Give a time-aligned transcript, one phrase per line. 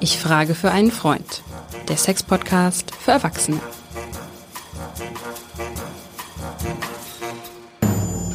[0.00, 1.42] Ich frage für einen Freund.
[1.88, 3.60] Der Sex-Podcast für Erwachsene.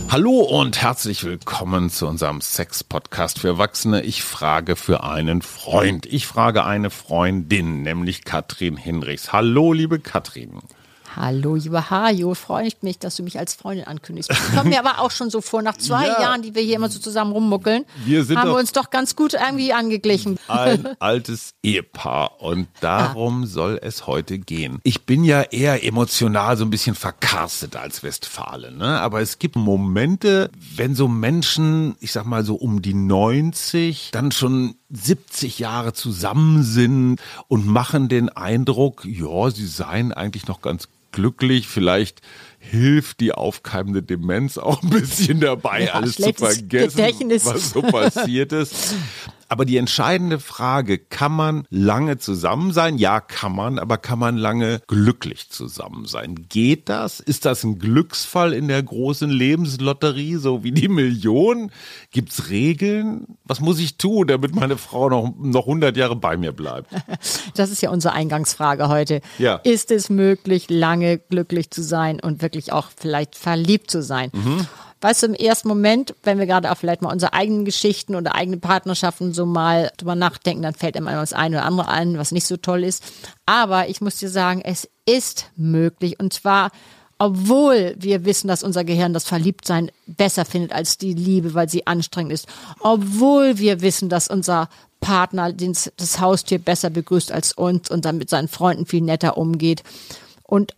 [0.10, 4.04] Hallo und herzlich willkommen zu unserem Sex-Podcast für Erwachsene.
[4.04, 6.06] Ich frage für einen Freund.
[6.06, 9.34] Ich frage eine Freundin, nämlich Katrin Hinrichs.
[9.34, 10.62] Hallo, liebe Katrin.
[11.16, 14.32] Hallo, lieber Hajo, freut mich, dass du mich als Freundin ankündigst.
[14.32, 16.22] Ich komme mir aber auch schon so vor, nach zwei Ja.
[16.22, 19.34] Jahren, die wir hier immer so zusammen rummuckeln, Wir haben wir uns doch ganz gut
[19.34, 20.40] irgendwie angeglichen.
[20.48, 24.80] Ein altes Ehepaar und darum soll es heute gehen.
[24.84, 29.00] Ich bin ja eher emotional so ein bisschen verkarstet als Westfale, ne?
[29.00, 34.32] Aber es gibt Momente, wenn so Menschen, ich sag mal so um die 90, dann
[34.32, 40.88] schon 70 Jahre zusammen sind und machen den Eindruck, ja, sie seien eigentlich noch ganz
[41.12, 42.22] glücklich, vielleicht
[42.60, 47.46] hilft die aufkeimende Demenz auch ein bisschen dabei, Ja, alles zu vergessen, Gedächtnis.
[47.46, 48.96] was so passiert ist.
[49.50, 52.98] Aber die entscheidende Frage, kann man lange zusammen sein?
[52.98, 56.48] Ja, kann man, aber kann man lange glücklich zusammen sein?
[56.50, 57.20] Geht das?
[57.20, 61.72] Ist das ein Glücksfall in der großen Lebenslotterie, so wie die Million?
[62.12, 63.38] Gibt's Regeln?
[63.46, 66.92] Was muss ich tun, damit meine Frau noch, noch 100 Jahre bei mir bleibt?
[67.56, 69.22] Das ist ja unsere Eingangsfrage heute.
[69.38, 69.56] Ja.
[69.58, 74.32] Ist es möglich, lange glücklich zu sein und wirklich auch vielleicht verliebt zu sein?
[74.34, 74.68] Mhm.
[75.04, 78.36] Weißt du, im ersten Moment, wenn wir gerade auch vielleicht mal unsere eigenen Geschichten oder
[78.36, 82.32] eigene Partnerschaften so mal drüber nachdenken, dann fällt einem das eine oder andere ein, was
[82.32, 83.04] nicht so toll ist.
[83.46, 86.22] Aber ich muss dir sagen, es ist möglich.
[86.22, 86.72] Und zwar
[87.20, 91.88] obwohl wir wissen, dass unser Gehirn das Verliebtsein besser findet als die Liebe, weil sie
[91.88, 92.48] anstrengend ist,
[92.82, 94.68] obwohl wir wissen, dass unser
[95.00, 99.84] Partner das Haustier besser begrüßt als uns und dann mit seinen Freunden viel netter umgeht.
[100.44, 100.74] Und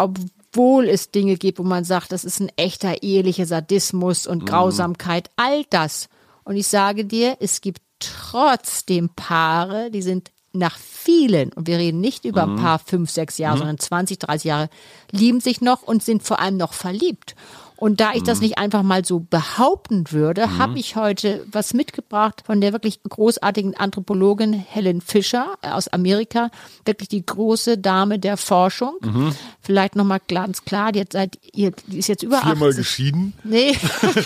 [0.56, 5.30] obwohl es Dinge gibt, wo man sagt, das ist ein echter ehelicher Sadismus und Grausamkeit,
[5.36, 6.08] all das.
[6.46, 12.00] Und ich sage dir, es gibt trotzdem Paare, die sind nach vielen, und wir reden
[12.00, 14.70] nicht über ein paar fünf, sechs Jahre, sondern 20, 30 Jahre,
[15.12, 17.36] lieben sich noch und sind vor allem noch verliebt.
[17.78, 22.44] Und da ich das nicht einfach mal so behaupten würde, habe ich heute was mitgebracht
[22.46, 26.50] von der wirklich großartigen Anthropologin Helen Fischer aus Amerika,
[26.86, 28.96] wirklich die große Dame der Forschung.
[29.62, 32.78] Vielleicht nochmal ganz klar, die, hat seit, ihr, die ist jetzt über Viermal 80.
[32.78, 33.34] geschieden?
[33.44, 33.76] Nee.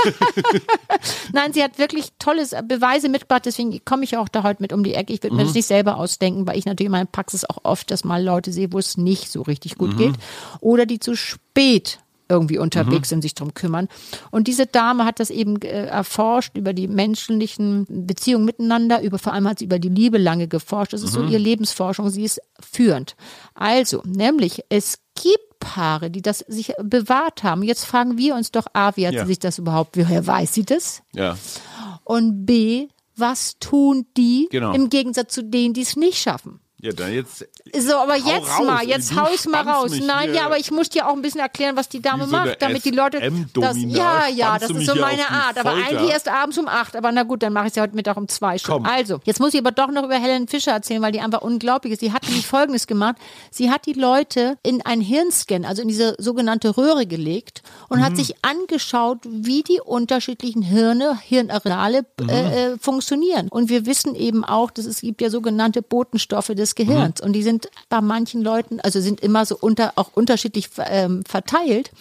[1.33, 4.83] Nein, sie hat wirklich tolles Beweise mitgebracht, deswegen komme ich auch da heute mit um
[4.83, 5.13] die Ecke.
[5.13, 7.89] Ich würde mir das nicht selber ausdenken, weil ich natürlich in meiner Praxis auch oft
[7.91, 10.15] das mal Leute sehe, wo es nicht so richtig gut geht.
[10.59, 11.99] Oder die zu spät
[12.29, 13.87] irgendwie unterwegs sind, sich drum kümmern.
[14.31, 19.33] Und diese Dame hat das eben äh, erforscht über die menschlichen Beziehungen miteinander, über vor
[19.33, 20.93] allem hat sie über die Liebe lange geforscht.
[20.93, 23.15] Das ist so ihre Lebensforschung, sie ist führend.
[23.55, 27.63] Also, nämlich, es gibt Paare, die das sich bewahrt haben.
[27.63, 29.23] Jetzt fragen wir uns doch, A, wie hat Ja.
[29.23, 31.01] sie sich das überhaupt, woher weiß sie das?
[31.13, 31.37] Ja.
[32.05, 34.71] Und B, was tun die Genau.
[34.73, 36.61] im Gegensatz zu denen, die es nicht schaffen?
[36.81, 37.45] Ja, dann jetzt.
[37.77, 39.91] So, aber jetzt raus, mal, jetzt hau ich mal raus.
[39.99, 42.61] Nein, ja, aber ich muss dir auch ein bisschen erklären, was die Dame so macht,
[42.61, 43.19] damit die Leute
[43.53, 47.11] das, ja, ja, das ist so meine Art, aber eigentlich erst abends um acht, aber
[47.11, 48.75] na gut, dann mache ich es ja heute Mittag um zwei schon.
[48.83, 48.85] Komm.
[48.85, 51.91] Also, jetzt muss ich aber doch noch über Helen Fischer erzählen, weil die einfach unglaublich
[51.93, 51.99] ist.
[51.99, 53.17] Sie hat nämlich Folgendes gemacht.
[53.51, 58.03] Sie hat die Leute in einen Hirnscan, also in diese sogenannte Röhre gelegt und Mhm.
[58.05, 62.29] hat sich angeschaut, wie die unterschiedlichen Hirne, Hirnareale Mhm.
[62.29, 63.49] äh, äh, funktionieren.
[63.49, 66.87] Und wir wissen eben auch, dass es gibt ja sogenannte Botenstoffe des Mhm.
[66.87, 71.23] Gehirns und die sind bei manchen Leuten, also sind immer so unter, auch unterschiedlich ähm,
[71.27, 71.91] verteilt.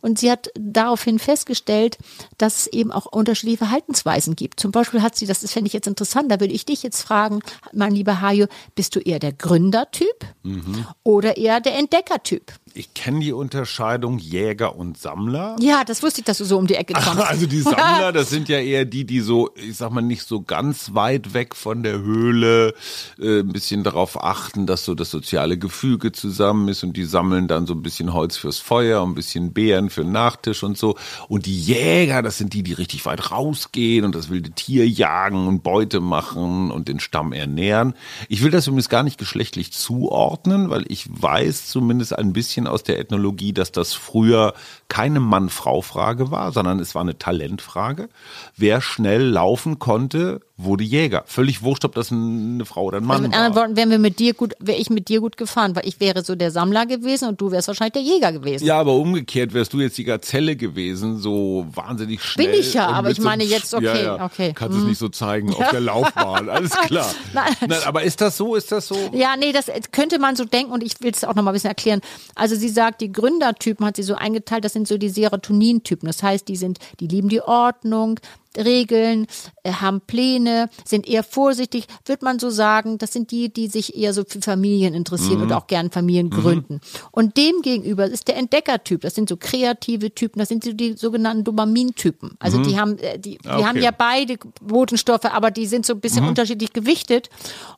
[0.00, 1.96] Und sie hat daraufhin festgestellt,
[2.36, 4.60] dass es eben auch unterschiedliche Verhaltensweisen gibt.
[4.60, 7.00] Zum Beispiel hat sie, das ist, fände ich jetzt interessant, da würde ich dich jetzt
[7.00, 7.40] fragen,
[7.72, 10.86] mein lieber Hajo, bist du eher der Gründertyp Mhm.
[11.04, 12.52] oder eher der Entdeckertyp?
[12.76, 15.54] Ich kenne die Unterscheidung Jäger und Sammler.
[15.60, 17.20] Ja, das wusste ich, dass du so um die Ecke kommst.
[17.20, 20.42] Also die Sammler, das sind ja eher die, die so, ich sag mal, nicht so
[20.42, 22.74] ganz weit weg von der Höhle
[23.20, 27.46] äh, ein bisschen darauf achten, dass so das soziale Gefüge zusammen ist und die sammeln
[27.46, 30.96] dann so ein bisschen Holz fürs Feuer, ein bisschen Beeren für den Nachtisch und so.
[31.28, 35.46] Und die Jäger, das sind die, die richtig weit rausgehen und das wilde Tier jagen
[35.46, 37.94] und Beute machen und den Stamm ernähren.
[38.28, 42.82] Ich will das übrigens gar nicht geschlechtlich zuordnen, weil ich weiß zumindest ein bisschen aus
[42.82, 44.54] der Ethnologie, dass das früher
[44.94, 48.08] keine Mann-Frau-Frage war, sondern es war eine Talentfrage.
[48.56, 51.24] Wer schnell laufen konnte, wurde Jäger.
[51.26, 53.62] Völlig wurscht, ob das eine Frau oder ein Mann Also mit anderen war.
[53.62, 56.22] Worten, wären wir mit dir gut, wäre ich mit dir gut gefahren, weil ich wäre
[56.22, 58.64] so der Sammler gewesen und du wärst wahrscheinlich der Jäger gewesen.
[58.64, 62.46] Ja, aber umgekehrt wärst du jetzt die Gazelle gewesen, so wahnsinnig schnell.
[62.46, 64.24] Bin ich ja, aber mit ich so meine jetzt, okay, ja, ja.
[64.24, 64.48] okay.
[64.48, 64.54] Hm.
[64.54, 67.12] Kannst es nicht so zeigen auf der Laufbahn, alles klar.
[67.32, 67.52] Nein.
[67.66, 69.10] Nein, aber ist das so, ist das so?
[69.12, 71.54] Ja, nee, das könnte man so denken und ich will es auch noch mal ein
[71.54, 72.00] bisschen erklären.
[72.36, 76.06] Also sie sagt, die Gründertypen hat sie so eingeteilt, das sind so die Serotonin-Typen.
[76.06, 78.20] Das heißt, die sind, die lieben die Ordnung,
[78.56, 79.26] Regeln,
[79.62, 82.98] äh, haben Pläne, sind eher vorsichtig, wird man so sagen.
[82.98, 86.80] Das sind die, die sich eher so für Familien interessieren und auch gern Familien gründen.
[87.10, 89.00] Und dem gegenüber ist der Entdeckertyp.
[89.00, 90.38] Das sind so kreative Typen.
[90.38, 92.36] Das sind so die sogenannten Dopamintypen.
[92.38, 93.66] Also die haben, äh, die, die Ah, okay.
[93.66, 97.28] haben ja beide Botenstoffe, aber die sind so ein bisschen unterschiedlich gewichtet.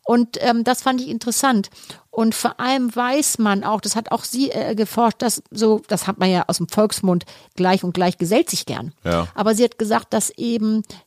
[0.04, 1.70] Und ähm, das fand ich interessant.
[2.10, 6.06] Und vor allem weiß man auch, das hat auch sie äh, geforscht, dass so, das
[6.06, 7.26] hat man ja aus dem Volksmund,
[7.56, 8.94] gleich und gleich gesellt sich gern.
[9.04, 9.28] Ja.
[9.34, 10.65] Aber sie hat gesagt, dass eben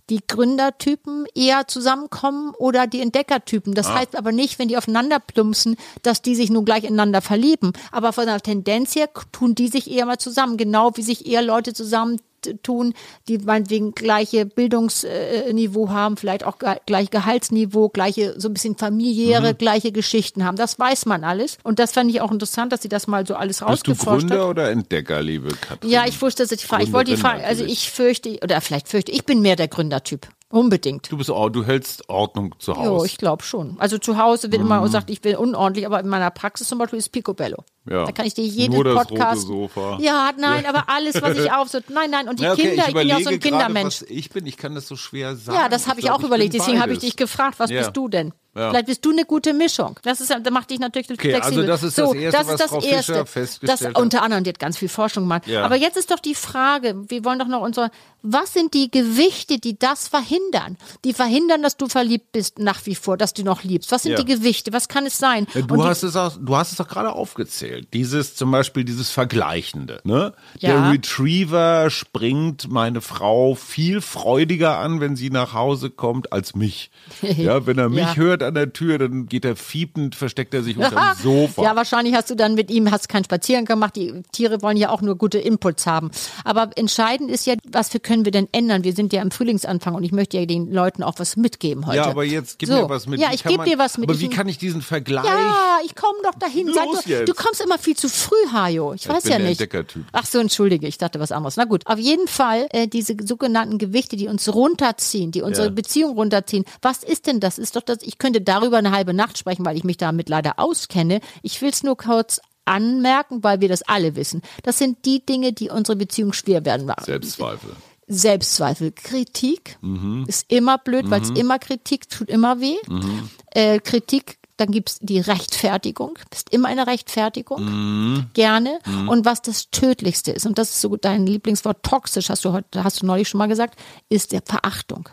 [0.10, 3.74] die Gründertypen eher zusammenkommen oder die Entdeckertypen.
[3.74, 7.74] Das heißt aber nicht, wenn die aufeinander plumpsen, dass die sich nun gleich ineinander verlieben.
[7.92, 11.42] Aber von der Tendenz her tun die sich eher mal zusammen, genau wie sich eher
[11.42, 12.20] Leute zusammen
[12.64, 12.94] tun,
[13.28, 19.92] die meinetwegen gleiche Bildungsniveau haben, vielleicht auch gleich Gehaltsniveau, gleiche, so ein bisschen familiäre, gleiche
[19.92, 20.58] Geschichten haben.
[20.58, 21.58] Das weiß man alles.
[21.64, 24.24] Und das fand ich auch interessant, dass sie das mal so alles Bist du rausgeforscht
[24.24, 24.30] hat.
[24.30, 25.90] Gründer oder Entdecker, liebe Katrin?
[25.90, 28.62] Ja, ich wusste, dass ich die Frage, ich wollte die Frage, also ich fürchte, oder
[28.62, 30.28] vielleicht fürchte, ich bin mehr der Gründertyp.
[30.52, 31.12] Unbedingt.
[31.12, 33.06] Du bist auch, du hältst Ordnung zu Jo, Hause.
[33.06, 33.76] ich glaube schon.
[33.80, 36.98] Also zu Hause wird immer gesagt, ich bin unordentlich, aber in meiner Praxis zum Beispiel
[36.98, 37.64] ist Picobello.
[37.88, 38.06] Ja.
[38.06, 39.48] Da kann ich dir jeden Nur das Podcast.
[39.48, 39.98] rote Sofa.
[40.02, 41.94] Ja, nein, aber alles, was ich aufsetze.
[41.94, 44.02] Nein, nein, und die Ja, okay, Kinder, ich, bin ja auch so ein gerade, Kindermensch.
[44.02, 45.58] Was ich bin, ich kann das so schwer sagen.
[45.58, 46.54] Ja, das habe ich, glaub, auch überlegt.
[46.56, 48.34] Deswegen habe ich dich gefragt, was bist du denn?
[48.56, 48.72] Ja.
[48.72, 50.00] Vielleicht bist du eine gute Mischung.
[50.02, 51.60] Das ist, da macht dich natürlich Okay, flexibel.
[51.60, 53.26] also das ist das so, Erste, das was ist das Frau Fischer Erste.
[53.28, 54.02] festgestellt das.
[54.02, 55.46] Unter anderem, die hat ganz viel Forschung gemacht.
[55.48, 55.64] Ja.
[55.64, 59.60] Aber jetzt ist doch die Frage, wir wollen doch noch unsere, was sind die Gewichte,
[59.60, 60.78] die das verhindern?
[61.06, 63.92] Die verhindern, dass du verliebt bist nach wie vor, dass du noch liebst.
[63.92, 64.18] Was sind Ja.
[64.18, 64.74] die Gewichte?
[64.74, 65.48] Was kann es sein?
[65.54, 67.88] Ja, Du hast, es auch, du hast es doch gerade aufgezählt.
[67.94, 70.02] Dieses zum Beispiel dieses Vergleichende.
[70.04, 70.34] Ne?
[70.60, 70.70] Ja.
[70.82, 76.92] Der Retriever springt meine Frau viel freudiger an, wenn sie nach Hause kommt, als mich.
[77.40, 80.76] Ja, wenn er mich hört an der Tür, dann geht er fiepend, versteckt er sich
[80.78, 81.64] unter dem Sofa.
[81.64, 83.96] Ja, wahrscheinlich hast du dann mit ihm hast keinen Spaziergang gemacht.
[83.96, 86.12] Die Tiere wollen ja auch nur gute Inputs haben.
[86.44, 88.84] Aber entscheidend ist ja, was wir können wir denn ändern?
[88.84, 91.98] Wir sind ja im Frühlingsanfang und ich möchte ja den Leuten auch was mitgeben heute.
[91.98, 92.76] Ja, aber jetzt gib So.
[92.82, 93.20] mir was mit.
[93.22, 94.10] Ja, ich gebe dir was mit.
[94.10, 95.26] Aber Ich- wie kann ich diesen Vergleich?
[95.26, 96.68] Ja, ich komme doch dahin.
[96.68, 97.30] Los du, jetzt.
[97.30, 98.94] du kommst immer viel zu früh, Hajo.
[98.94, 99.62] Ich weiß bin ja der nicht.
[99.62, 100.06] Entdeckertyp.
[100.12, 101.56] Ach so, entschuldige, ich dachte was anderes.
[101.56, 105.74] Na gut, auf jeden Fall äh, diese sogenannten Gewichte, die uns runterziehen, die unsere Ja.
[105.74, 106.66] Beziehung runterziehen.
[106.82, 107.60] Was ist denn das?
[107.60, 108.00] Ist doch das.
[108.02, 111.20] Ich könnte darüber eine halbe Nacht sprechen, weil ich mich damit leider auskenne.
[111.44, 114.42] Ich will es nur kurz anmerken, weil wir das alle wissen.
[114.64, 116.92] Das sind die Dinge, die unsere Beziehung schwer werden.
[117.04, 117.70] Selbstzweifel.
[118.10, 118.92] Selbstzweifel.
[118.92, 120.26] Kritik Mhm.
[120.28, 122.76] ist immer blöd, weil es immer Kritik tut immer weh.
[122.88, 123.30] Mhm.
[123.52, 126.18] Äh, Kritik, dann gibt's die Rechtfertigung.
[126.30, 127.64] Bist immer eine Rechtfertigung.
[127.64, 128.26] Mhm.
[128.34, 128.80] Gerne.
[129.08, 132.84] Und was das Tödlichste ist, und das ist so dein Lieblingswort, toxisch, hast du heute,
[132.84, 133.80] hast du neulich schon mal gesagt,
[134.10, 135.08] ist der Verachtung.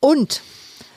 [0.00, 0.40] Und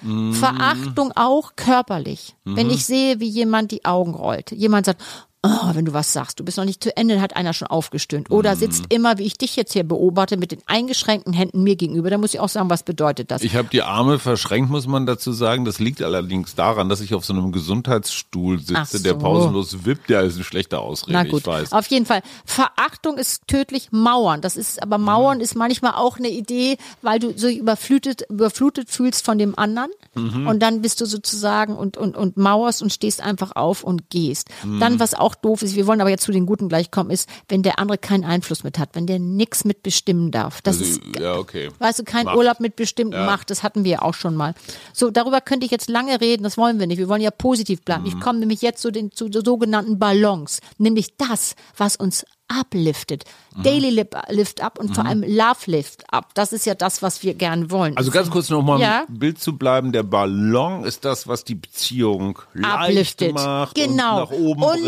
[0.04, 0.34] Mhm.
[0.34, 2.36] Verachtung auch körperlich.
[2.44, 5.02] Wenn ich sehe, wie jemand die Augen rollt, jemand sagt,
[5.44, 8.31] oh, wenn du was sagst, du bist noch nicht zu Ende, hat einer schon aufgestöhnt.
[8.31, 8.60] Oder Mhm.
[8.60, 12.10] sitzt immer, wie ich dich jetzt hier beobachte, mit den eingeschränkten Händen mir gegenüber.
[12.10, 13.44] Da muss ich auch sagen, was bedeutet das?
[13.44, 15.63] Ich habe die Arme verschränkt, muss man dazu sagen.
[15.63, 19.18] Das liegt allerdings daran, dass ich auf so einem Gesundheitsstuhl sitze, Ach der so.
[19.19, 20.10] pausenlos wippt.
[20.10, 21.72] Ja, ist eine schlechte Ausrede, Na gut, ich weiß.
[21.72, 22.22] auf jeden Fall.
[22.45, 23.89] Verachtung ist tödlich.
[23.92, 28.89] Mauern, das ist, aber Mauern ist manchmal auch eine Idee, weil du so überflutet, überflutet
[28.89, 30.48] fühlst von dem anderen Mhm.
[30.48, 34.50] und dann bist du sozusagen und, und, und mauerst und stehst einfach auf und gehst.
[34.63, 34.80] Mhm.
[34.80, 37.29] Dann, was auch doof ist, wir wollen aber jetzt zu den Guten gleich kommen, ist,
[37.50, 40.62] wenn der andere keinen Einfluss mit hat, wenn der nichts mitbestimmen darf.
[40.62, 41.69] Das Also, ist ja, okay.
[41.79, 42.38] Weißt du, kein Macht.
[42.38, 44.53] Urlaub mit bestimmten Macht, das hatten wir ja auch schon mal.
[44.94, 46.98] So, darüber könnte ich jetzt lange reden, das wollen wir nicht.
[46.98, 48.03] Wir wollen ja positiv bleiben.
[48.03, 48.10] Mhm.
[48.10, 53.24] Ich komme nämlich jetzt zu den zu den sogenannten Ballons, nämlich das, was uns upliftet.
[53.56, 53.63] Mhm.
[53.63, 56.34] Daily Lip, Lift Up und vor allem Love Lift Up.
[56.34, 57.98] Das ist ja das, was wir gern wollen.
[57.98, 59.06] Also ganz kurz nochmal Ja.
[59.08, 59.92] im Bild zu bleiben.
[59.92, 62.89] Der Ballon ist das, was die Beziehung leicht
[63.22, 63.34] upliftet.
[63.34, 64.24] macht genau.
[64.24, 64.84] und nach oben Unbeschwert.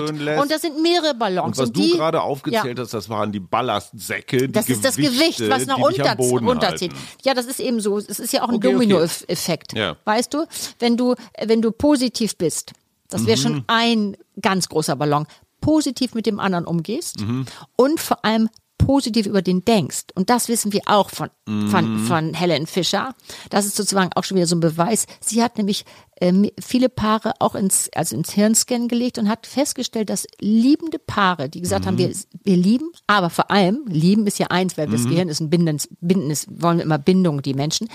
[0.00, 0.42] bringt und schön lässt.
[0.42, 1.46] Und das sind mehrere Ballons.
[1.46, 2.84] Und was du die, gerade aufgezählt ja.
[2.84, 5.78] hast, das waren die Ballastsäcke, die Das ist das Gewicht, was nach
[6.16, 6.92] Boden runterzieht.
[7.24, 7.98] Ja, das ist eben so.
[7.98, 8.72] Es ist ja auch ein Okay, okay.
[8.88, 9.72] Dominoeffekt.
[9.74, 9.96] Ja.
[10.04, 10.44] Weißt du,
[10.78, 12.72] wenn du, wenn du positiv bist,
[13.08, 13.42] das wäre Mhm.
[13.42, 15.26] schon ein ganz großer Ballon,
[15.60, 17.46] positiv mit dem anderen umgehst Mhm.
[17.76, 18.48] und vor allem
[18.78, 20.06] positiv über den denkst.
[20.14, 21.68] Und das wissen wir auch von, Mhm.
[21.68, 23.14] von, von Helen Fischer.
[23.50, 25.06] Das ist sozusagen auch schon wieder so ein Beweis.
[25.20, 25.84] Sie hat nämlich
[26.22, 31.48] ähm, viele Paare auch ins, also ins Hirnscan gelegt und hat festgestellt, dass liebende Paare,
[31.50, 32.10] die gesagt haben, wir,
[32.42, 35.88] wir lieben, aber vor allem, lieben ist ja eins, weil das Gehirn ist ein bindendes,
[36.00, 37.88] bindendes, wollen wir immer Bindung, die Menschen.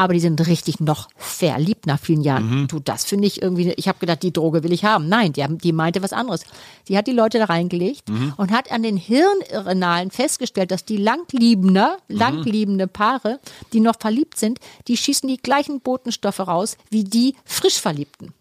[0.00, 2.66] Aber die sind richtig noch verliebt nach vielen Jahren.
[2.68, 5.10] Du, das finde ich irgendwie, ich habe gedacht, die Droge will ich haben.
[5.10, 6.40] Nein, die, haben, die meinte was anderes.
[6.88, 11.98] Die hat die Leute da reingelegt und hat an den Hirnrenalen festgestellt, dass die Langliebender,
[12.08, 13.40] langliebende Paare,
[13.74, 18.32] die noch verliebt sind, die schießen die gleichen Botenstoffe raus wie die frisch Verliebten.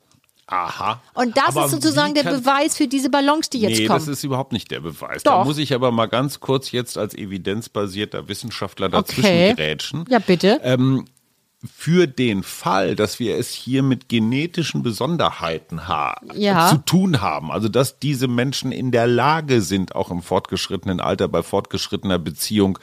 [0.47, 1.01] Aha.
[1.13, 3.99] Und das Aber ist sozusagen der Beweis für diese Ballons, die jetzt nee, kommen.
[3.99, 5.23] das ist überhaupt nicht der Beweis.
[5.23, 5.45] Da Doch.
[5.45, 9.53] muss ich aber mal ganz kurz jetzt als evidenzbasierter Wissenschaftler dazwischen okay.
[9.55, 10.05] grätschen.
[10.09, 10.61] Ja, bitte.
[10.63, 11.05] Ähm,
[11.65, 15.81] für den Fall, dass wir es hier mit genetischen Besonderheiten
[16.33, 16.69] Ja.
[16.69, 21.27] zu tun haben, also dass diese Menschen in der Lage sind, auch im fortgeschrittenen Alter,
[21.27, 22.79] bei fortgeschrittener Beziehung,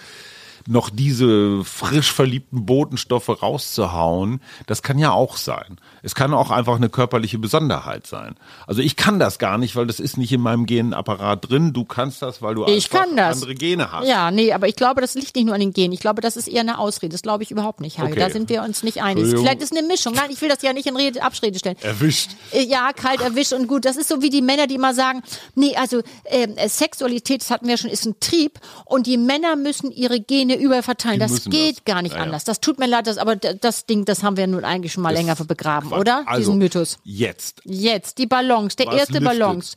[0.66, 5.78] noch diese frisch verliebten Botenstoffe rauszuhauen, das kann ja auch sein.
[6.02, 8.36] Es kann auch einfach eine körperliche Besonderheit sein.
[8.66, 11.72] Also ich kann das gar nicht, weil das ist nicht in meinem Genapparat drin.
[11.72, 13.36] Du kannst das, weil du Ich einfach kann das.
[13.42, 14.06] andere Gene hast.
[14.08, 15.92] Ja, nee, aber ich glaube, das liegt nicht nur an den Genen.
[15.92, 17.12] Ich glaube, das ist eher eine Ausrede.
[17.12, 18.12] Das glaube ich überhaupt nicht, Harry.
[18.12, 18.20] Okay.
[18.20, 19.26] Da sind wir uns nicht einig.
[19.28, 20.14] Vielleicht ist eine Mischung.
[20.14, 21.76] Nein, ich will das ja nicht in Rede, Abschrede stellen.
[21.82, 22.30] Erwischt.
[22.52, 23.84] Äh, Ja, kalt erwischt und gut.
[23.84, 25.22] Das ist so wie die Männer, die immer sagen,
[25.54, 29.90] nee, also äh, Sexualität, das hatten wir schon, ist ein Trieb und die Männer müssen
[29.92, 31.14] ihre Gene überall verteilen.
[31.20, 31.84] Die Das geht das.
[31.84, 32.44] gar nicht Ja, anders.
[32.44, 35.12] Das tut mir leid, das, aber das Ding, das haben wir nun eigentlich schon mal
[35.12, 36.00] länger begraben, Quatsch.
[36.00, 36.22] oder?
[36.26, 36.98] Also, Diesen Mythos.
[37.04, 37.60] Jetzt.
[37.64, 39.38] Jetzt, die Ballons, der Was erste lüftet?
[39.40, 39.74] Ballons.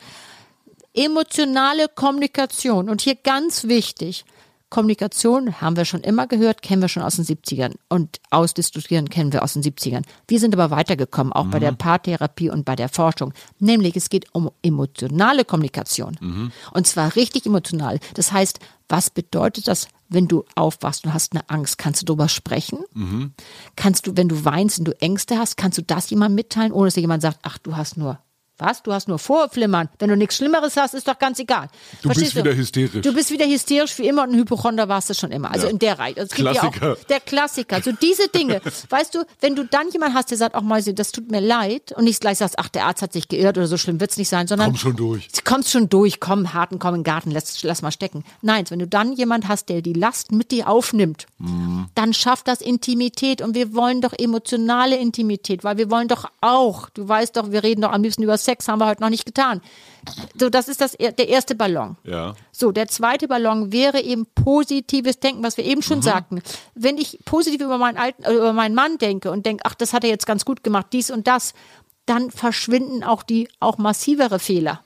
[0.93, 2.89] Emotionale Kommunikation.
[2.89, 4.25] Und hier ganz wichtig.
[4.69, 7.73] Kommunikation haben wir schon immer gehört, kennen wir schon aus den 70ern.
[7.89, 10.03] Und ausdiskutieren kennen wir aus den 70ern.
[10.27, 13.33] Wir sind aber weitergekommen, auch bei der Paartherapie und bei der Forschung.
[13.59, 16.17] Nämlich, es geht um emotionale Kommunikation.
[16.71, 17.99] Und zwar richtig emotional.
[18.13, 21.77] Das heißt, was bedeutet das, wenn du aufwachst und hast eine Angst?
[21.77, 22.79] Kannst du darüber sprechen?
[23.75, 26.87] Kannst du, wenn du weinst und du Ängste hast, kannst du das jemandem mitteilen, ohne
[26.87, 28.19] dass dir jemand sagt, ach, du hast nur
[28.59, 28.83] was?
[28.83, 29.89] Du hast nur Vorflimmern.
[29.99, 31.67] Wenn du nichts Schlimmeres hast, ist doch ganz egal.
[32.01, 33.01] Du bist Verstehst wieder hysterisch.
[33.01, 35.51] Du bist wieder hysterisch wie immer und ein Hypochonder warst du schon immer.
[35.51, 35.71] Also Ja.
[35.71, 36.15] in der Reihe.
[36.17, 36.91] Also es gibt ja Klassiker.
[36.93, 37.81] auch der Klassiker.
[37.81, 38.61] So diese Dinge.
[38.89, 41.91] weißt du, wenn du dann jemand hast, der sagt, auch mal, das tut mir leid
[41.95, 44.29] und nicht gleich sagst, ach, der Arzt hat sich geirrt oder so schlimm wird's nicht
[44.29, 45.27] sein, sondern Komm schon durch.
[45.29, 48.23] Du kommst schon durch, komm, harten, komm in den Garten, lass, lass mal stecken.
[48.41, 51.27] Nein, wenn du dann jemand hast, der die Last mit dir aufnimmt,
[51.95, 56.89] dann schafft das Intimität und wir wollen doch emotionale Intimität, weil wir wollen doch auch,
[56.89, 59.25] du weißt doch, wir reden doch am liebsten über Sex, haben wir heute noch nicht
[59.25, 59.61] getan.
[60.37, 61.97] So, das ist das, der erste Ballon.
[62.03, 62.35] Ja.
[62.51, 66.41] So, der zweite Ballon wäre eben positives Denken, was wir eben schon sagten.
[66.73, 69.93] Wenn ich positiv über meinen alten, äh, über meinen Mann denke und denke, ach, das
[69.93, 71.53] hat er jetzt ganz gut gemacht, dies und das,
[72.05, 74.83] dann verschwinden auch die auch massivere Fehler.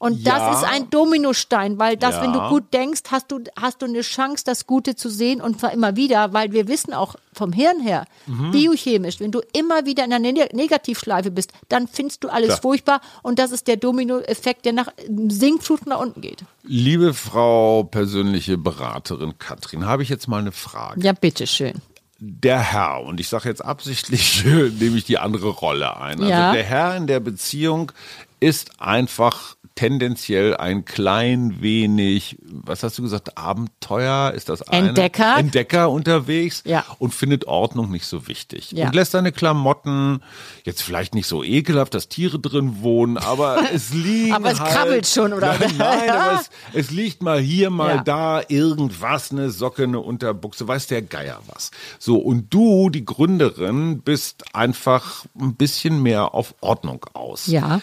[0.00, 0.38] Und Ja.
[0.50, 2.22] das ist ein Dominostein, weil das, Ja.
[2.22, 5.60] wenn du gut denkst, hast du, hast du eine Chance, das Gute zu sehen und
[5.60, 8.50] zwar immer wieder, weil wir wissen auch vom Hirn her, Mhm.
[8.50, 12.60] biochemisch, wenn du immer wieder in einer Ne- Negativschleife bist, dann findest du alles Klar.
[12.62, 14.88] furchtbar und das ist der Dominoeffekt, der nach
[15.28, 16.44] Sinkflut nach unten geht.
[16.62, 21.02] Liebe Frau persönliche Beraterin Katrin, habe ich jetzt mal eine Frage.
[21.02, 21.74] Ja, bitteschön.
[22.18, 24.44] Der Herr, und ich sage jetzt absichtlich,
[24.80, 26.20] nehme ich die andere Rolle ein.
[26.20, 26.52] Also Ja.
[26.52, 27.92] der Herr in der Beziehung
[28.40, 34.88] ist einfach tendenziell ein klein wenig, was hast du gesagt, Abenteuer ist das eine?
[34.88, 35.36] Entdecker.
[35.38, 36.84] Entdecker unterwegs Ja.
[36.98, 38.72] und findet Ordnung nicht so wichtig.
[38.72, 38.86] Ja.
[38.86, 40.22] Und lässt seine Klamotten
[40.64, 44.72] jetzt vielleicht nicht so ekelhaft, dass Tiere drin wohnen, aber es liegen Aber es halt,
[44.72, 45.56] krabbelt schon, oder?
[45.58, 48.02] Nein, nein aber es, es liegt mal hier, mal Ja.
[48.02, 51.70] da irgendwas, eine Socke, eine Unterbuchse, weiß der Geier was.
[51.98, 57.46] So, und du, die Gründerin, bist einfach ein bisschen mehr auf Ordnung aus.
[57.46, 57.80] Ja.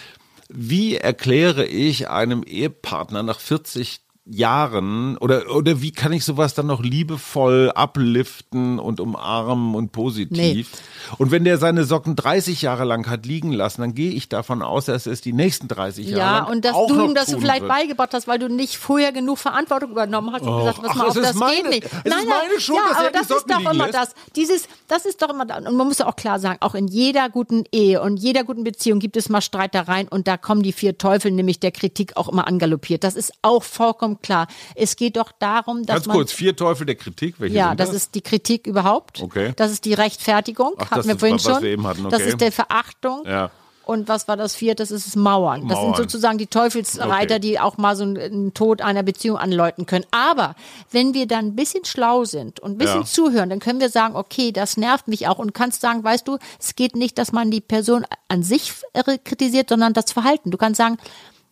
[0.49, 6.67] Wie erkläre ich einem Ehepartner nach 40 Jahren oder, oder wie kann ich sowas dann
[6.67, 10.71] noch liebevoll abliften und umarmen und positiv?
[11.17, 14.61] Und wenn der seine Socken 30 Jahre lang hat liegen lassen, dann gehe ich davon
[14.61, 17.15] aus, dass er es die nächsten 30 Jahre Ja, lang und dass auch du ihm
[17.15, 17.71] das vielleicht wird.
[17.71, 20.97] beigebracht hast, weil du nicht vorher genug Verantwortung übernommen hast und gesagt hast, ach, pass
[20.97, 21.83] mal es auf, das meine- geht nicht.
[21.85, 23.93] es ist meine Schuld, ja, er aber das ist doch immer lässt.
[23.93, 24.09] das.
[24.35, 25.57] Dieses, das ist doch immer da.
[25.57, 28.63] Und man muss ja auch klar sagen, auch in jeder guten Ehe und jeder guten
[28.63, 32.27] Beziehung gibt es mal Streitereien und da kommen die vier Teufel, nämlich der Kritik auch
[32.29, 33.03] immer angaloppiert.
[33.03, 34.47] Das ist auch vollkommen klar.
[34.75, 37.79] Es geht doch darum, dass Ganz man kurz, vier Teufel der Kritik, welche ja, sind
[37.79, 39.21] das ist die Kritik überhaupt.
[39.21, 39.53] Okay.
[39.55, 41.61] Das ist die Rechtfertigung, Ach, hatten das wir vorhin schon.
[41.63, 42.29] wir hatten, Das okay.
[42.29, 43.23] ist der Verachtung.
[43.25, 43.51] Ja.
[43.85, 44.83] Und was war das vierte?
[44.83, 45.69] Das ist das Mauern.
[45.69, 47.39] Das sind sozusagen die Teufelsreiter, Okay.
[47.39, 50.03] die auch mal so einen, einen Tod einer Beziehung anläuten können.
[50.11, 50.55] Aber
[50.91, 53.07] wenn wir dann ein bisschen schlau sind und ein bisschen Ja.
[53.07, 56.37] zuhören, dann können wir sagen, okay, das nervt mich auch und kannst sagen, weißt du,
[56.59, 60.51] es geht nicht, dass man die Person an sich äh, kritisiert, sondern das Verhalten.
[60.51, 60.97] Du kannst sagen,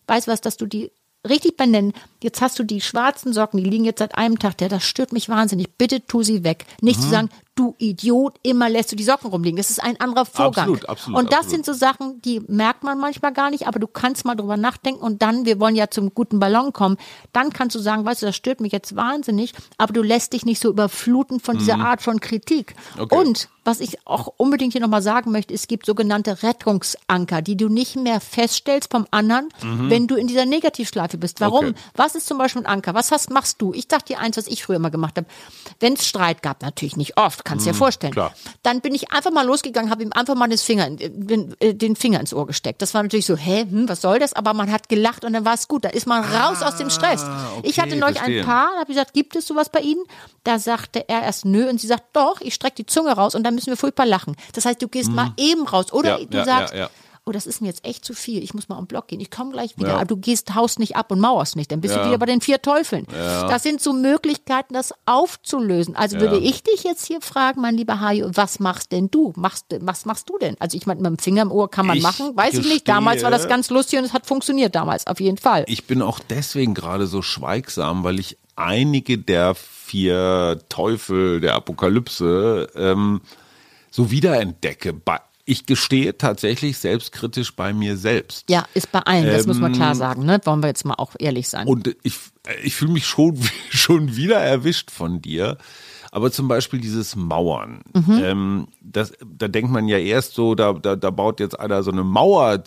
[0.06, 0.92] weißt du was, dass du die
[1.28, 1.92] richtig benennen.
[2.22, 4.68] Jetzt hast du die schwarzen Socken, die liegen jetzt seit einem Tag da.
[4.68, 5.68] Das stört mich wahnsinnig.
[5.78, 6.64] Bitte tu sie weg.
[6.80, 7.02] Nicht Mhm.
[7.04, 9.56] zu sagen, du Idiot, immer lässt du die Socken rumliegen.
[9.56, 10.68] Das ist ein anderer Vorgang.
[10.68, 11.64] Absolut, absolut, Und das absolut.
[11.64, 15.00] sind so Sachen, die merkt man manchmal gar nicht, aber du kannst mal drüber nachdenken
[15.00, 16.96] und dann, wir wollen ja zum guten Ballon kommen,
[17.32, 20.44] dann kannst du sagen, weißt du, das stört mich jetzt wahnsinnig, aber du lässt dich
[20.44, 22.74] nicht so überfluten von dieser Art von Kritik.
[22.94, 23.02] Mhm.
[23.02, 23.18] Okay.
[23.18, 27.68] Und was ich auch unbedingt hier nochmal sagen möchte, es gibt sogenannte Rettungsanker, die du
[27.68, 29.48] nicht mehr feststellst vom anderen,
[29.88, 31.40] wenn du in dieser Negativschleife bist.
[31.40, 31.64] Warum?
[31.64, 31.70] Mhm.
[31.70, 31.80] Okay.
[31.96, 32.94] Was ist zum Beispiel ein Anker?
[32.94, 33.72] Was hast, machst du?
[33.74, 35.26] Ich sag dir eins, was ich früher immer gemacht habe.
[35.80, 38.12] Wenn es Streit gab, natürlich nicht oft, kannst du dir vorstellen.
[38.12, 38.34] klar.
[38.62, 41.96] Dann bin ich einfach mal losgegangen, habe ihm einfach mal das Finger, den, äh, den
[41.96, 42.82] Finger ins Ohr gesteckt.
[42.82, 44.32] Das war natürlich so, hä, hm, was soll das?
[44.32, 45.84] Aber man hat gelacht und dann war es gut.
[45.84, 47.24] Da ist man raus aus dem Stress.
[47.62, 48.40] ich okay, hatte neulich verstehe.
[48.40, 50.04] ein Paar, da habe ich gesagt, gibt es sowas bei Ihnen?
[50.44, 53.44] Da sagte er erst nö und sie sagt, doch, ich strecke die Zunge raus und
[53.44, 54.36] dann müssen wir furchtbar lachen.
[54.52, 56.22] Das heißt, du gehst mal eben raus oder Mhm.
[56.22, 56.90] Ja, du ja, sagst, ja, ja.
[57.28, 59.30] Oh, das ist mir jetzt echt zu viel, ich muss mal am Block gehen, ich
[59.32, 59.88] komme gleich wieder.
[59.88, 59.94] Ja.
[59.96, 62.02] Aber du gehst, haust nicht ab und mauerst nicht, dann bist Ja.
[62.02, 63.04] du wieder bei den vier Teufeln.
[63.10, 65.96] Das sind so Möglichkeiten, das aufzulösen.
[65.96, 69.32] Also würde ich dich jetzt hier fragen, mein lieber Hajo, was machst denn du?
[69.36, 70.56] Machst, was machst du denn?
[70.60, 72.88] Also ich meine, mit dem Finger im Ohr kann man Ich machen, weiß ich nicht.
[72.88, 75.64] Damals war das gestehe- ganz lustig und es hat funktioniert damals, auf jeden Fall.
[75.66, 82.68] Ich bin auch deswegen gerade so schweigsam, weil ich einige der vier Teufel der Apokalypse
[82.76, 83.20] ähm,
[83.90, 84.92] so wiederentdecke.
[84.92, 88.50] Bei- Ich gestehe tatsächlich selbstkritisch bei mir selbst.
[88.50, 90.40] ja, ist bei allen, das muss man klar sagen, ne?
[90.44, 91.62] Wollen wir jetzt mal auch ehrlich sein.
[91.68, 92.18] Ähm, Und ich,
[92.64, 93.38] ich fühle mich schon,
[93.70, 95.56] schon wieder erwischt von dir.
[96.10, 98.20] Aber zum Beispiel dieses Mauern, Mhm.
[98.24, 101.90] ähm, das, da denkt man ja erst so, da, da, da baut jetzt einer so
[101.92, 102.62] eine Mauer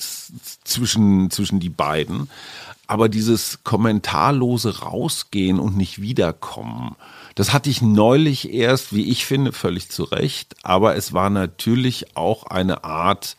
[0.64, 2.30] zwischen, zwischen die beiden.
[2.88, 6.96] Aber dieses kommentarlose Rausgehen und nicht wiederkommen,
[7.36, 10.56] das hatte ich neulich erst, wie ich finde, völlig zu Recht.
[10.64, 13.38] Aber es war natürlich auch eine Art,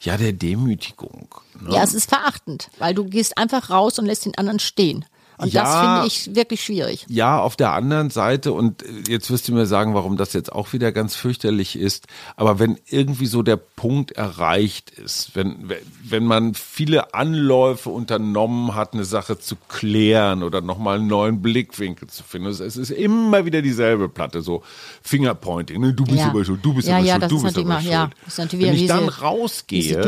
[0.00, 1.34] ja, der Demütigung.
[1.60, 1.74] Ne?
[1.74, 5.04] ja, es ist verachtend, weil du gehst einfach raus und lässt den anderen stehen.
[5.38, 5.94] Und das Ja.
[5.94, 7.06] finde ich wirklich schwierig.
[7.08, 10.52] Ja, auf der anderen Seite, und äh, jetzt wirst du mir sagen, warum das jetzt
[10.52, 15.68] auch wieder ganz fürchterlich ist, aber wenn irgendwie so der Punkt erreicht ist, wenn,
[16.02, 22.08] wenn- man viele Anläufe unternommen hat, eine Sache zu klären oder nochmal einen neuen Blickwinkel
[22.08, 24.62] zu finden, es ist immer wieder dieselbe Platte, so
[25.02, 25.92] Fingerpointing, ne?
[25.92, 26.28] du bist Ja.
[26.30, 27.90] aber schuld, du bist Ja, aber ja, schuld, das du ist bist natürlich aber immer-
[27.90, 28.14] ja, schuld.
[28.24, 29.98] das ist natürlich wenn ich dann diese- rausgehe, diese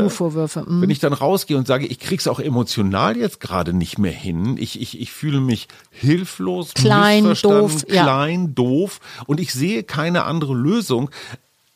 [0.71, 0.81] mm.
[0.83, 4.57] wenn ich dann rausgehe und sage, ich krieg's auch emotional jetzt gerade nicht mehr hin,
[4.59, 8.03] ich, ich, ich fühle mich hilflos, Klein, missverstanden, doof, ja.
[8.03, 11.11] klein, doof und ich sehe keine andere Lösung.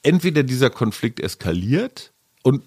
[0.03, 2.63] Entweder dieser Konflikt eskaliert und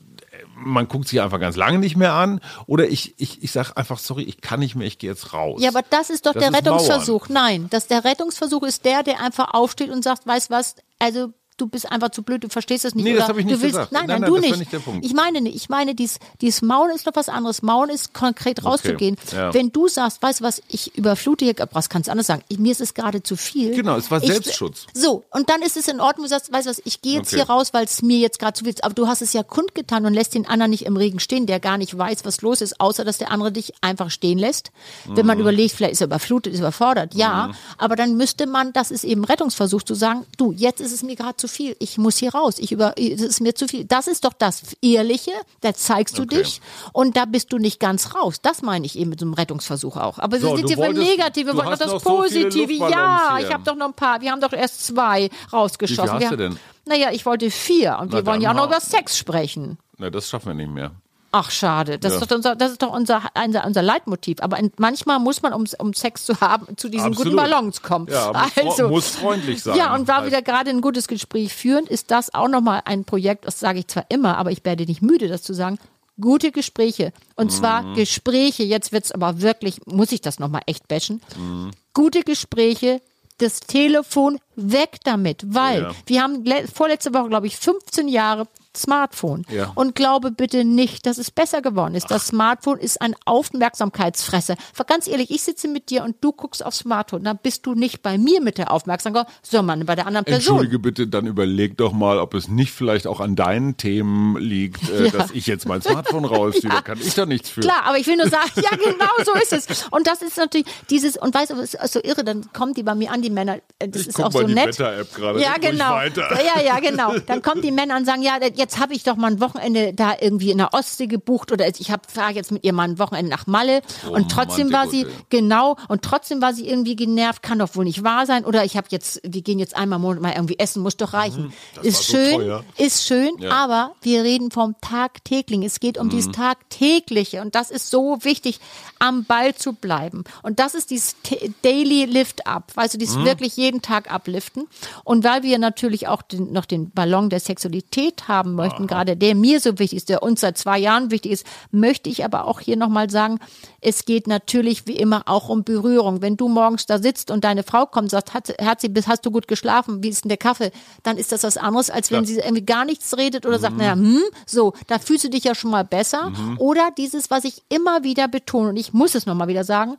[0.55, 3.97] man guckt sich einfach ganz lange nicht mehr an oder ich, ich, ich sage einfach,
[3.97, 5.61] sorry, ich kann nicht mehr, ich gehe jetzt raus.
[5.61, 7.29] Ja, aber das ist doch Das der ist Rettungsversuch.
[7.29, 11.67] Nein, das der Rettungsversuch ist der, der einfach aufsteht und sagt, weißt was, also du
[11.67, 13.03] bist einfach zu blöd, du verstehst das nicht.
[13.05, 13.91] Nee, das hab ich nicht du willst, gesagt.
[13.91, 14.59] Nein, Nein, nein, nein, du das nicht.
[14.59, 15.05] nicht der Punkt.
[15.05, 15.55] Ich meine nicht.
[15.55, 17.61] Ich meine, dies, dieses Mauern ist noch was anderes.
[17.61, 19.17] Mauern ist konkret rauszugehen.
[19.31, 19.53] ja.
[19.53, 22.43] Wenn du sagst, weißt du was, ich überflute hier, was kannst du anders sagen?
[22.49, 23.75] Ich, mir ist es gerade zu viel.
[23.75, 24.87] Genau, es war ich, Selbstschutz.
[24.93, 27.27] So, und dann ist es in Ordnung, du sagst, weißt du was, ich gehe jetzt
[27.33, 27.37] Okay.
[27.37, 28.83] hier raus, weil es mir jetzt gerade zu viel ist.
[28.83, 31.59] Aber du hast es ja kundgetan und lässt den anderen nicht im Regen stehen, der
[31.59, 34.71] gar nicht weiß, was los ist, außer dass der andere dich einfach stehen lässt.
[35.05, 35.27] Wenn Mhm.
[35.27, 37.51] man überlegt, vielleicht ist er überflutet, ist überfordert, ja.
[37.77, 41.15] Aber dann müsste man, das ist eben Rettungsversuch, zu sagen, du, jetzt ist es mir
[41.15, 43.83] gerade zu viel, ich muss hier raus, ich über, das ist mir zu viel.
[43.83, 46.37] Das ist doch das Ehrliche, da zeigst du Okay.
[46.37, 46.61] dich
[46.93, 48.35] und da bist du nicht ganz raus.
[48.41, 50.19] Das meine ich eben mit so einem Rettungsversuch auch.
[50.19, 52.59] Aber So, sind hier voll wolltest- negativ, wir wollen doch das so Positive.
[52.73, 53.47] Luftballons Ja, hier.
[53.47, 56.03] ich habe doch noch ein paar, wir haben doch erst zwei rausgeschossen.
[56.15, 56.59] Wie viel hast wir, du denn?
[56.85, 59.77] Naja, ich wollte vier und Na wir wollen ja auch noch über Sex sprechen.
[59.97, 60.91] Na, das schaffen wir nicht mehr.
[61.35, 61.97] Ach, schade.
[61.97, 62.19] Das, Ja.
[62.21, 64.37] ist, doch unser, das ist doch unser, unser, unser Leitmotiv.
[64.41, 67.33] Aber manchmal muss man, um, um Sex zu haben, zu diesen Absolut.
[67.33, 68.07] guten Ballons kommen.
[68.09, 68.31] Ja,
[68.63, 69.75] muss also, muss freundlich sein.
[69.75, 70.27] Ja, und da Halt.
[70.27, 73.87] wieder gerade ein gutes Gespräch führen, ist das auch nochmal ein Projekt, das sage ich
[73.87, 75.79] zwar immer, aber ich werde nicht müde, das zu sagen.
[76.21, 77.11] Gute Gespräche.
[77.35, 77.55] Und Mhm.
[77.55, 81.19] zwar Gespräche, jetzt wird's aber wirklich, muss ich das nochmal echt bashen.
[81.35, 81.71] Mhm.
[81.95, 83.01] Gute Gespräche,
[83.39, 85.91] das Telefon weg damit, weil Ja.
[86.05, 89.45] wir haben le- vorletzte Woche, glaube ich, 15 Jahre Smartphone.
[89.49, 89.71] Ja.
[89.75, 92.09] Und glaube bitte nicht, dass es besser geworden ist.
[92.11, 94.55] Das Smartphone ist ein Aufmerksamkeitsfresser.
[94.87, 97.23] Ganz ehrlich, ich sitze mit dir und du guckst aufs Smartphone.
[97.23, 100.55] Dann bist du nicht bei mir mit der Aufmerksamkeit, sondern bei der anderen Person.
[100.57, 104.89] Entschuldige bitte, dann überleg doch mal, ob es nicht vielleicht auch an deinen Themen liegt,
[104.89, 105.11] äh, Ja.
[105.11, 106.63] dass ich jetzt mein Smartphone rausziehe.
[106.73, 107.61] Da kann ich doch nichts für.
[107.61, 109.85] Klar, aber ich will nur sagen, ja genau so ist es.
[109.91, 112.83] Und das ist natürlich dieses, und weißt du, es ist so irre, dann kommen die
[112.83, 114.67] bei mir an, die Männer, äh, das Ich ist guck auch mal so die nett.
[114.79, 115.99] Wetter-App gerade, Ja, genau.
[115.99, 117.13] Ja, ja, genau.
[117.27, 120.13] Dann kommen die Männer und sagen, ja, jetzt habe ich doch mal ein Wochenende da
[120.19, 123.29] irgendwie in der Ostsee gebucht oder ich habe fahre jetzt mit ihr mal ein Wochenende
[123.29, 127.75] nach Malle und trotzdem war sie genau und trotzdem war sie irgendwie genervt, kann doch
[127.75, 130.33] wohl nicht wahr sein oder ich habe jetzt wir gehen jetzt einmal im Monat mal
[130.33, 131.53] irgendwie essen, muss doch reichen.
[131.75, 132.63] das ist so schön, teuer.
[132.77, 133.51] ist schön, Ja.
[133.51, 135.63] aber wir reden vom Tagtäglichen.
[135.63, 138.59] Es geht um dieses Tagtägliche und das ist so wichtig,
[138.99, 140.23] am Ball zu bleiben.
[140.43, 141.15] Und das ist dieses
[141.61, 144.67] Daily Lift Up, weißt du, dieses wirklich jeden Tag abliften.
[145.03, 149.35] Und weil wir natürlich auch den, noch den Ballon der Sexualität haben möchten, gerade der
[149.35, 152.59] mir so wichtig ist, der uns seit zwei Jahren wichtig ist, möchte ich aber auch
[152.59, 153.39] hier nochmal sagen,
[153.81, 156.21] es geht natürlich wie immer auch um Berührung.
[156.21, 159.25] Wenn du morgens da sitzt und deine Frau kommt und sagt, hat, Herzi, bis- hast
[159.25, 160.03] du gut geschlafen?
[160.03, 160.71] Wie ist denn der Kaffee?
[161.03, 163.93] Dann ist das was anderes, als wenn sie irgendwie gar nichts redet oder sagt, naja,
[163.93, 166.31] hm, so, da fühlst du dich ja schon mal besser.
[166.59, 169.97] Oder dieses, was ich immer wieder betone, und ich muss es nochmal wieder sagen,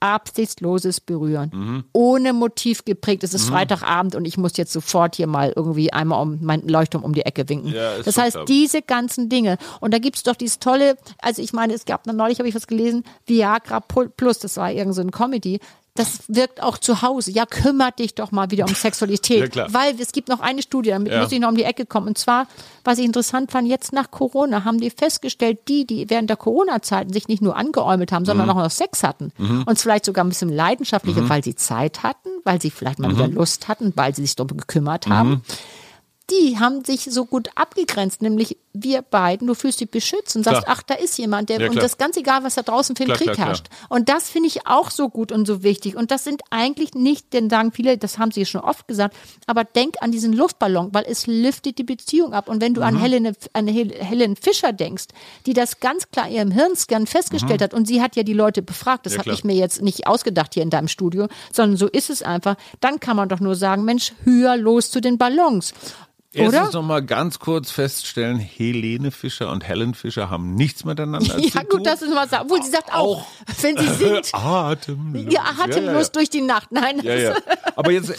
[0.00, 1.50] absichtsloses Berühren.
[1.52, 1.84] Mhm.
[1.92, 3.22] Ohne Motiv geprägt.
[3.22, 7.04] Es ist Freitagabend und ich muss jetzt sofort hier mal irgendwie einmal um mein Leuchtturm
[7.04, 7.72] um die Ecke winken.
[7.72, 8.44] Ja, das heißt, klar.
[8.46, 9.58] diese ganzen Dinge.
[9.80, 12.66] Und da gibt's doch dieses tolle, also ich meine, es gab neulich, habe ich was
[12.66, 15.60] gelesen, Viagra Plus, das war irgend so ein Comedy.
[15.94, 17.32] Das wirkt auch zu Hause.
[17.32, 19.56] Ja, kümmert dich doch mal wieder um Sexualität.
[19.56, 19.66] Ja.
[19.72, 21.20] Weil es gibt noch eine Studie, damit Ja.
[21.22, 22.06] muss ich noch um die Ecke kommen.
[22.08, 22.46] Und zwar,
[22.84, 27.12] was ich interessant fand, jetzt nach Corona haben die festgestellt, die, die während der Corona-Zeiten
[27.12, 28.26] sich nicht nur angeäumelt haben, Mhm.
[28.26, 29.32] sondern auch noch Sex hatten.
[29.38, 31.28] Und es vielleicht sogar ein bisschen leidenschaftlicher, Mhm.
[31.28, 34.56] weil sie Zeit hatten, weil sie vielleicht mal wieder Lust hatten, weil sie sich darum
[34.58, 35.12] gekümmert Mhm.
[35.12, 35.42] haben.
[36.30, 40.62] Die haben sich so gut abgegrenzt, nämlich wir beiden, du fühlst dich beschützt und sagst,
[40.62, 40.76] Klar.
[40.78, 41.82] ach, da ist jemand, der, Ja, und klar.
[41.82, 43.46] das ganz egal, was da draußen für ein Klar, Krieg klar, klar.
[43.48, 43.66] herrscht.
[43.88, 45.96] Und das finde ich auch so gut und so wichtig.
[45.96, 49.16] Und das sind eigentlich nicht, denn sagen viele, das haben sie schon oft gesagt,
[49.48, 52.48] aber denk an diesen Luftballon, weil es lüftet die Beziehung ab.
[52.48, 52.98] Und wenn du an, Mhm.
[53.00, 55.06] Helene, an Hel- Helen Fischer denkst,
[55.46, 58.62] die das ganz klar in ihrem Hirnscan festgestellt hat, und sie hat ja die Leute
[58.62, 59.16] befragt, das Mhm.
[59.16, 59.34] Ja, habe klar.
[59.36, 63.00] ich mir jetzt nicht ausgedacht hier in deinem Studio, sondern so ist es einfach, dann
[63.00, 65.74] kann man doch nur sagen, Mensch, höher los zu den Ballons.
[66.32, 66.44] Oder?
[66.44, 71.40] Erstens noch mal ganz kurz feststellen, Helene Fischer und Helen Fischer haben nichts miteinander zu
[71.40, 71.68] Ja, tun.
[71.78, 73.26] gut, das ist was, obwohl sie sagt auch,
[73.62, 75.24] wenn sie singt, Atemlos.
[75.32, 76.08] ja, atemlos Ja, ja, ja.
[76.12, 76.70] durch die Nacht.
[76.70, 77.34] Nein, Ja, ja.
[77.74, 78.14] Aber jetzt äh,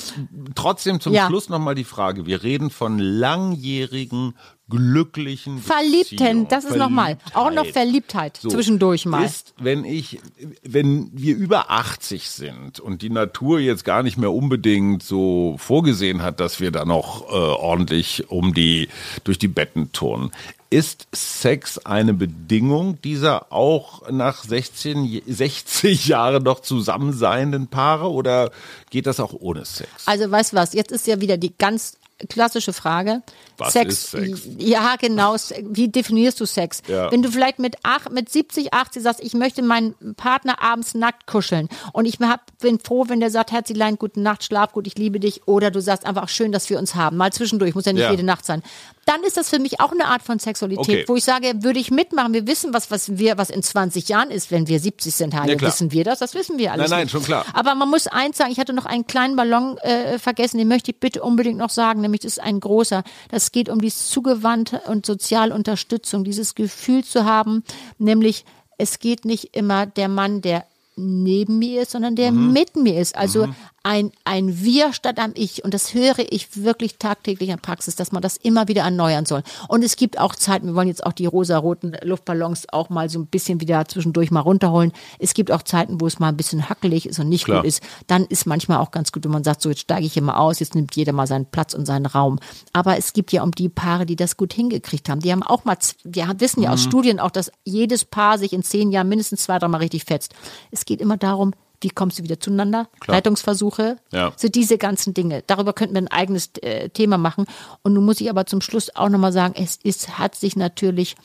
[0.55, 1.27] trotzdem zum Ja.
[1.27, 2.25] Schluss noch mal die Frage.
[2.25, 4.35] Wir reden von langjährigen,
[4.71, 6.47] glücklichen Verliebten, Beziehungen.
[6.47, 7.17] das ist nochmal.
[7.33, 8.37] Auch noch Verliebtheit.
[8.37, 8.49] So.
[8.49, 9.23] zwischendurch mal.
[9.25, 10.19] Ist, wenn ich,
[10.63, 16.23] wenn wir über 80 sind und die Natur jetzt gar nicht mehr unbedingt so vorgesehen
[16.23, 18.89] hat, dass wir da noch äh, ordentlich um die,
[19.23, 20.31] durch die Betten turnen,
[20.73, 28.51] ist Sex eine Bedingung dieser auch nach 16, je- 60 Jahren noch zusammenseienden Paare oder
[28.89, 29.89] geht das auch ohne Sex?
[30.05, 31.97] Also weißt du was, jetzt ist ja wieder die ganz
[32.29, 33.21] klassische Frage.
[33.61, 34.41] Was Sex, ist Sex?
[34.57, 35.35] Ja, genau.
[35.61, 36.81] Wie definierst du Sex?
[36.87, 37.11] Ja.
[37.11, 41.27] Wenn du vielleicht mit, ach, mit 70, 80 sagst, ich möchte meinen Partner abends nackt
[41.27, 44.97] kuscheln und ich hab, bin froh, wenn der sagt, Herzlein, gute Nacht, schlaf gut, ich
[44.97, 47.93] liebe dich oder du sagst einfach, schön, dass wir uns haben, mal zwischendurch, muss ja
[47.93, 48.11] nicht Ja.
[48.11, 48.61] jede Nacht sein.
[49.05, 51.03] Dann ist das für mich auch eine Art von Sexualität, Okay.
[51.07, 54.29] wo ich sage, würde ich mitmachen, wir wissen, was, was wir, was in 20 Jahren
[54.29, 56.19] ist, wenn wir 70 sind, Hajo, Ja, wissen wir das?
[56.19, 57.11] Das wissen wir alles Nein, nein, nicht.
[57.11, 57.45] schon klar.
[57.53, 60.91] Aber man muss eins sagen, ich hatte noch einen kleinen Ballon äh, vergessen, den möchte
[60.91, 63.03] ich bitte unbedingt noch sagen, nämlich das ist ein großer.
[63.29, 67.63] Das geht um die zugewandte und soziale Unterstützung, dieses Gefühl zu haben,
[67.97, 68.45] nämlich
[68.77, 72.53] es geht nicht immer der Mann, der neben mir ist, sondern der Mhm.
[72.53, 73.15] mit mir ist.
[73.15, 73.47] Also
[73.83, 75.63] ein, ein Wir statt am Ich.
[75.63, 79.43] Und das höre ich wirklich tagtäglich in Praxis, dass man das immer wieder erneuern soll.
[79.67, 83.19] Und es gibt auch Zeiten, wir wollen jetzt auch die rosaroten Luftballons auch mal so
[83.19, 84.91] ein bisschen wieder zwischendurch mal runterholen.
[85.19, 87.61] Es gibt auch Zeiten, wo es mal ein bisschen hackelig ist und nicht Klar.
[87.61, 87.81] gut ist.
[88.07, 90.37] Dann ist manchmal auch ganz gut, wenn man sagt, so jetzt steige ich hier mal
[90.37, 92.39] aus, jetzt nimmt jeder mal seinen Platz und seinen Raum.
[92.73, 95.21] Aber es gibt ja um die Paare, die das gut hingekriegt haben.
[95.21, 96.73] Die haben auch mal, wir wissen ja Mhm.
[96.73, 100.33] aus Studien auch, dass jedes Paar sich in zehn Jahren mindestens zwei, dreimal richtig fetzt.
[100.71, 102.87] Es geht immer darum, wie kommst du wieder zueinander?
[102.99, 103.17] Klar.
[103.17, 104.31] Rettungsversuche, Ja.
[104.37, 105.43] so diese ganzen Dinge.
[105.47, 107.45] Darüber könnten wir ein eigenes äh, Thema machen.
[107.83, 111.15] Und nun muss ich aber zum Schluss auch nochmal sagen, es ist, hat sich natürlich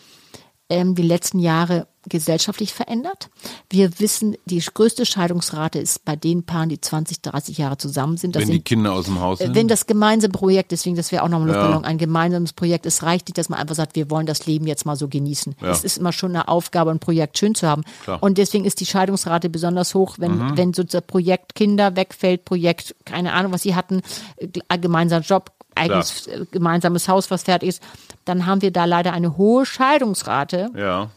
[0.68, 3.28] ähm, die letzten Jahre gesellschaftlich verändert.
[3.70, 8.36] Wir wissen, die größte Scheidungsrate ist bei den Paaren, die 20, 30 Jahre zusammen sind.
[8.36, 9.54] Das Wenn die sind Kinder aus dem Haus äh, sind?
[9.54, 13.02] wenn das gemeinsame Projekt, deswegen, das wäre auch noch ein Luftballon, ein gemeinsames Projekt, es
[13.02, 15.56] reicht nicht, dass man einfach sagt, wir wollen das Leben jetzt mal so genießen.
[15.60, 15.70] Ja.
[15.70, 17.82] Es ist immer schon eine Aufgabe, ein Projekt schön zu haben.
[18.04, 18.18] Klar.
[18.18, 18.22] Mhm.
[18.22, 22.94] Und deswegen ist die Scheidungsrate besonders hoch, wenn, wenn so das Projekt Kinder wegfällt, Projekt,
[23.04, 24.02] keine Ahnung, was sie hatten,
[24.36, 27.82] äh, ein gemeinsamer Job, eigenes äh, gemeinsames Haus, was fertig ist,
[28.24, 30.70] dann haben wir da leider eine hohe Scheidungsrate.
[30.76, 31.10] ja.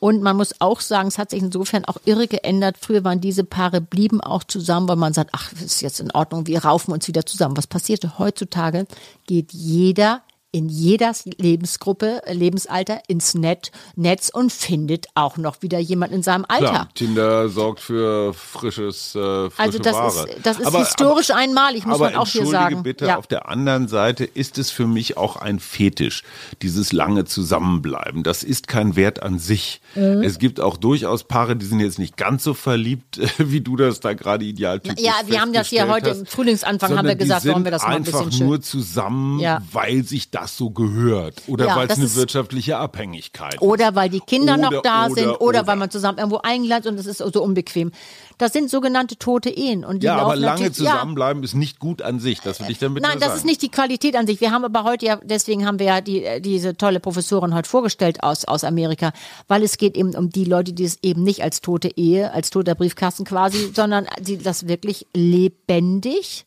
[0.00, 2.76] Und man muss auch sagen, es hat sich insofern auch irre geändert.
[2.80, 6.10] Früher waren diese Paare blieben auch zusammen, weil man sagt, ach, das ist jetzt in
[6.10, 7.56] Ordnung, wir raufen uns wieder zusammen.
[7.58, 8.86] Was passiert heutzutage?
[9.26, 15.78] Geht jeder in jeder Lebensgruppe, äh, Lebensalter ins Net, Netz und findet auch noch wieder
[15.78, 16.68] jemand in seinem Alter.
[16.70, 20.28] Klar, Tinder sorgt für frisches, äh, frische Also das Ware.
[20.28, 22.82] ist, das ist Aber- historisch einmalig, muss aber man auch hier sagen.
[22.82, 23.16] bitte, ja.
[23.18, 26.24] auf der anderen Seite ist es für mich auch ein Fetisch,
[26.62, 28.22] dieses lange Zusammenbleiben.
[28.22, 29.80] Das ist kein Wert an sich.
[29.94, 30.22] Mhm.
[30.22, 34.00] Es gibt auch durchaus Paare, die sind jetzt nicht ganz so verliebt, wie du das
[34.00, 37.46] da gerade idealtypisch Ja, wir haben das hier heute hast, im Frühlingsanfang haben wir gesagt,
[37.46, 38.46] wollen wir das mal ein einfach bisschen schön.
[38.48, 39.62] nur zusammen, Ja.
[39.72, 43.62] weil sich das so gehört oder Ja, weil es eine wirtschaftliche Abhängigkeit ist.
[43.62, 45.66] Oder weil die Kinder noch Oder, da oder, sind oder, oder.
[45.66, 47.92] weil man zusammen irgendwo eingeladen ist und das ist so unbequem.
[48.38, 49.84] Das sind sogenannte tote Ehen.
[49.84, 50.92] Und die Ja, aber lange natürlich- ja.
[50.92, 52.40] zusammenbleiben ist nicht gut an sich.
[52.40, 53.38] Das will ich damit Nein, das sagen.
[53.38, 54.40] ist nicht die Qualität an sich.
[54.40, 58.22] Wir haben aber heute ja, deswegen haben wir ja die, diese tolle Professorin heute vorgestellt
[58.22, 59.12] aus, aus Amerika,
[59.48, 62.48] weil es geht eben um die Leute, die es eben nicht als tote Ehe, als
[62.50, 66.46] toter Briefkasten quasi, sondern die das wirklich lebendig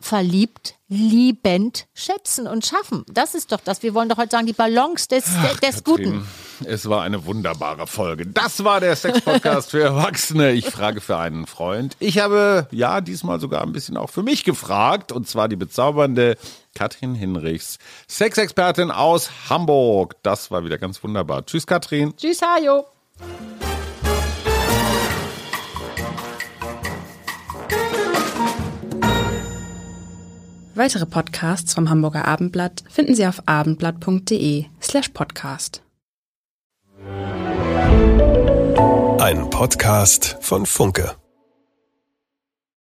[0.00, 3.04] verliebt, liebend schätzen und schaffen.
[3.12, 3.82] Das ist doch das.
[3.82, 6.26] Wir wollen doch heute sagen, die Balance des, Ach, des Guten.
[6.64, 8.26] Es war eine wunderbare Folge.
[8.26, 10.52] Das war der Sex-Podcast für Erwachsene.
[10.52, 11.96] Ich frage für einen Freund.
[11.98, 15.12] Ich habe, ja, diesmal sogar ein bisschen auch für mich gefragt.
[15.12, 16.36] Und zwar die bezaubernde
[16.74, 20.16] Katrin Hinrichs, Sexexpertin aus Hamburg.
[20.22, 21.44] Das war wieder ganz wunderbar.
[21.44, 22.16] Tschüss, Katrin.
[22.16, 22.86] Tschüss, Hajo.
[30.78, 35.82] Weitere Podcasts vom Hamburger Abendblatt finden Sie auf abendblatt.de slash podcast.
[39.18, 41.16] Ein Podcast von Funke.